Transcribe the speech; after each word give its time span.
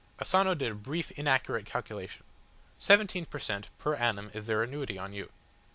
Asano 0.19 0.55
did 0.55 0.71
a 0.71 0.73
brief, 0.73 1.11
inaccurate 1.11 1.67
calculation. 1.67 2.23
"Seventeen 2.79 3.27
per 3.27 3.37
cent, 3.37 3.67
per 3.77 3.93
annum 3.93 4.31
is 4.33 4.47
their 4.47 4.63
annuity 4.63 4.97
on 4.97 5.13
you. 5.13 5.29